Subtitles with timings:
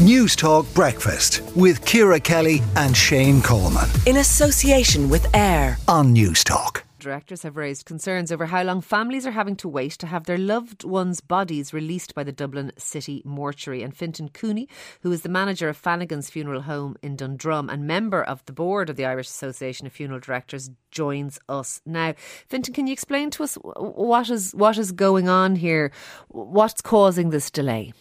[0.00, 3.86] Newstalk Breakfast with Ciara Kelly and Shane Coleman.
[4.06, 6.84] In association with AIR on Newstalk.
[6.98, 10.38] Directors have raised concerns over how long families are having to wait to have their
[10.38, 13.82] loved ones' bodies released by the Dublin City Mortuary.
[13.82, 14.70] And Fintan Cooney,
[15.02, 18.88] who is the manager of Fanagan's Funeral Home in Dundrum and member of the board
[18.88, 22.14] of the Irish Association of Funeral Directors, joins us now.
[22.48, 25.92] Fintan, can you explain to us what is what is going on here?
[26.28, 27.92] What's causing this delay?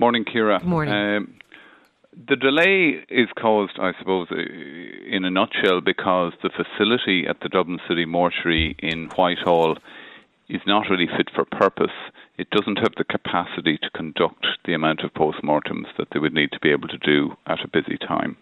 [0.00, 0.64] Morning, Ciara.
[0.64, 0.94] Morning.
[0.94, 1.34] Um,
[2.26, 7.78] the delay is caused, I suppose, in a nutshell, because the facility at the Dublin
[7.86, 9.76] City Mortuary in Whitehall
[10.48, 11.92] is not really fit for purpose.
[12.38, 16.52] It doesn't have the capacity to conduct the amount of postmortems that they would need
[16.52, 18.38] to be able to do at a busy time.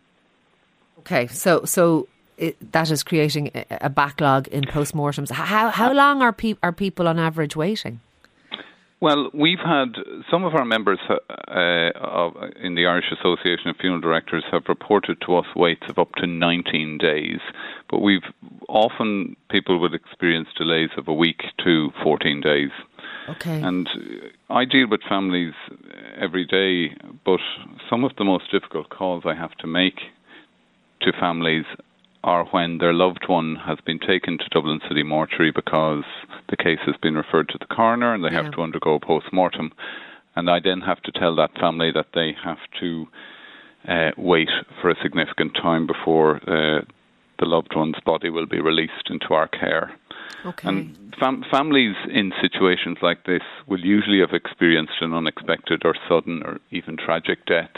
[1.00, 5.32] Okay, so so it, that is creating a backlog in postmortems.
[5.32, 7.98] How how long are pe- are people on average waiting?
[9.00, 9.94] Well, we've had
[10.28, 15.20] some of our members uh, of, in the Irish Association of Funeral Directors have reported
[15.24, 17.38] to us waits of up to 19 days,
[17.88, 18.24] but we've
[18.68, 22.70] often people would experience delays of a week to 14 days.
[23.28, 23.62] Okay.
[23.62, 23.88] And
[24.50, 25.54] I deal with families
[26.16, 27.40] every day, but
[27.88, 30.00] some of the most difficult calls I have to make
[31.02, 31.66] to families
[32.24, 36.04] are when their loved one has been taken to Dublin City Mortuary because
[36.48, 38.42] the case has been referred to the coroner and they yeah.
[38.42, 39.72] have to undergo a post mortem.
[40.34, 43.06] And I then have to tell that family that they have to
[43.88, 46.82] uh, wait for a significant time before uh,
[47.38, 49.92] the loved one's body will be released into our care.
[50.44, 50.68] Okay.
[50.68, 56.42] And fam- families in situations like this will usually have experienced an unexpected or sudden
[56.44, 57.74] or even tragic death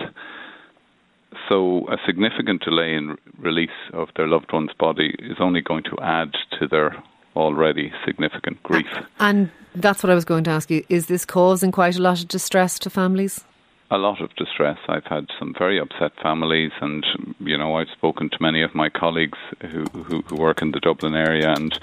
[1.51, 5.97] so a significant delay in release of their loved one's body is only going to
[6.01, 7.03] add to their
[7.35, 8.87] already significant grief.
[9.19, 10.85] And that's what I was going to ask you.
[10.89, 13.45] Is this causing quite a lot of distress to families?
[13.91, 14.79] A lot of distress.
[14.89, 17.05] I've had some very upset families, and
[17.41, 20.79] you know, I've spoken to many of my colleagues who, who, who work in the
[20.79, 21.77] Dublin area, and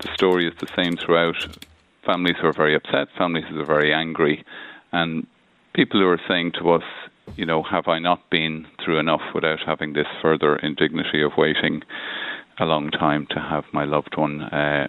[0.00, 1.36] the story is the same throughout.
[2.04, 4.44] Families who are very upset, families who are very angry,
[4.92, 5.26] and
[5.72, 6.84] people who are saying to us,
[7.36, 11.82] you know, have I not been through enough without having this further indignity of waiting
[12.58, 14.88] a long time to have my loved one uh,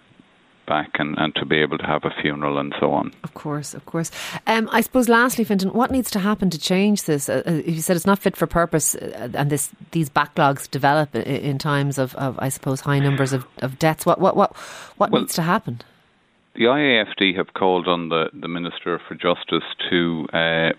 [0.69, 3.11] back and, and to be able to have a funeral and so on.
[3.23, 4.11] Of course, of course.
[4.47, 7.27] Um, I suppose, lastly, Fintan, what needs to happen to change this?
[7.27, 11.15] Uh, uh you said it's not fit for purpose, uh, and this these backlogs develop
[11.15, 14.05] in, in times of, of, I suppose, high numbers of, of deaths.
[14.05, 14.55] What what what
[14.97, 15.81] what well, needs to happen?
[16.55, 20.71] The IAFD have called on the, the Minister for Justice to uh,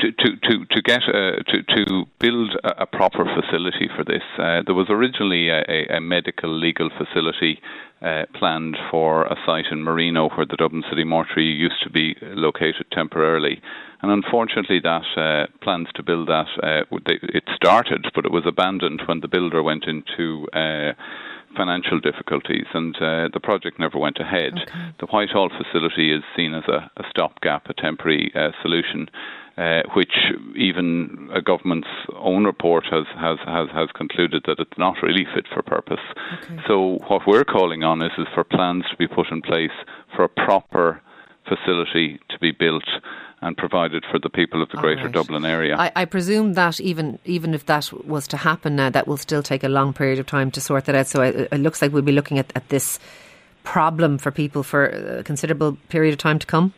[0.00, 4.22] to, to, to, to get a, to, to build a, proper facility for this.
[4.38, 7.60] Uh, there was originally a, a medical legal facility
[8.02, 12.16] uh, planned for a site in Marino where the Dublin City Mortuary used to be
[12.20, 13.60] located temporarily.
[14.02, 19.02] And unfortunately, that uh, plans to build that uh, it started, but it was abandoned
[19.06, 20.92] when the builder went into uh,
[21.56, 24.54] financial difficulties, and uh, the project never went ahead.
[24.62, 24.94] Okay.
[25.00, 29.08] The Whitehall facility is seen as a, a stopgap, a temporary uh, solution.
[29.58, 30.14] Uh, which
[30.56, 31.86] even a government's
[32.16, 36.00] own report has, has, has, has concluded that it's not really fit for purpose.
[36.42, 36.56] Okay.
[36.66, 39.76] So what we're calling on is, is for plans to be put in place
[40.16, 41.02] for a proper
[41.48, 42.84] facility to be built
[43.40, 45.12] and provided for the people of the Greater right.
[45.12, 45.76] Dublin area.
[45.76, 49.42] I, I, presume that even even if that was to happen now, that will still
[49.42, 51.08] take a long period of time to sort that out.
[51.08, 53.00] So it, it looks like we'll be looking at, at this
[53.64, 56.72] problem for people for a considerable period of time to come.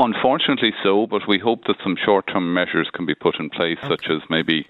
[0.00, 3.78] Unfortunately, so, but we hope that some short term measures can be put in place,
[3.82, 3.88] okay.
[3.88, 4.64] such as maybe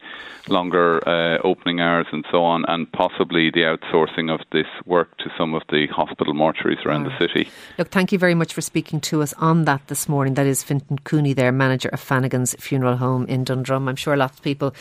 [0.49, 5.31] longer uh, opening hours and so on, and possibly the outsourcing of this work to
[5.37, 7.19] some of the hospital mortuaries around right.
[7.19, 7.50] the city.
[7.77, 10.33] Look, thank you very much for speaking to us on that this morning.
[10.33, 13.87] That is Fintan Cooney, there, manager of Fanagan's Funeral Home in Dundrum.
[13.87, 14.75] I'm sure lots of people,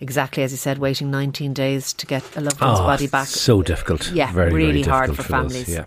[0.00, 3.26] exactly as you said, waiting 19 days to get a loved one's oh, body back.
[3.26, 4.12] So difficult.
[4.12, 5.70] Yeah, very, really very hard for, for families.
[5.70, 5.86] yeah.